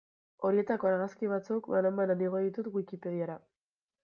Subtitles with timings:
[0.47, 3.39] Horietako argazki batzuk, banan-banan, igo ditut Wikipediara.